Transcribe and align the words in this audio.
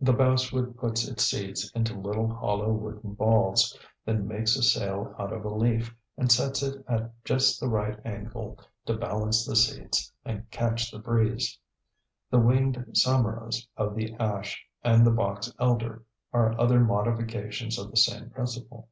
The 0.00 0.14
basswood 0.14 0.78
puts 0.78 1.06
its 1.06 1.22
seeds 1.26 1.70
into 1.74 2.00
little 2.00 2.32
hollow 2.34 2.72
wooden 2.72 3.12
balls, 3.12 3.78
then 4.06 4.26
makes 4.26 4.56
a 4.56 4.62
sail 4.62 5.14
out 5.18 5.34
of 5.34 5.44
a 5.44 5.52
leaf 5.54 5.94
and 6.16 6.32
sets 6.32 6.62
it 6.62 6.82
at 6.88 7.10
just 7.26 7.60
the 7.60 7.68
right 7.68 8.00
angle 8.06 8.58
to 8.86 8.96
balance 8.96 9.44
the 9.44 9.54
seeds 9.54 10.10
and 10.24 10.50
catch 10.50 10.90
the 10.90 10.98
breeze. 10.98 11.58
The 12.30 12.38
winged 12.38 12.86
samaras 12.94 13.66
of 13.76 13.94
the 13.94 14.14
ash 14.14 14.64
and 14.82 15.06
the 15.06 15.10
box 15.10 15.52
elder 15.58 16.04
are 16.32 16.58
other 16.58 16.80
modifications 16.80 17.78
of 17.78 17.90
the 17.90 17.98
same 17.98 18.30
principle. 18.30 18.88